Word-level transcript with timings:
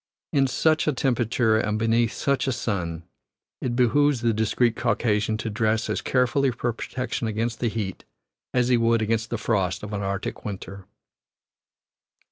In 0.33 0.47
such 0.47 0.87
a 0.87 0.93
temperature 0.93 1.59
and 1.59 1.77
beneath 1.77 2.13
such 2.13 2.47
a 2.47 2.51
sun 2.51 3.03
it 3.61 3.75
behooves 3.75 4.21
the 4.21 4.33
discreet 4.33 4.75
Caucasian 4.75 5.37
to 5.37 5.49
dress 5.51 5.91
as 5.91 6.01
carefully 6.01 6.49
for 6.49 6.73
protection 6.73 7.27
against 7.27 7.59
the 7.59 7.69
heat 7.69 8.03
as 8.51 8.69
he 8.69 8.77
would 8.77 9.03
against 9.03 9.29
the 9.29 9.37
frost 9.37 9.83
of 9.83 9.93
an 9.93 10.01
Arctic 10.01 10.43
winter. 10.43 10.85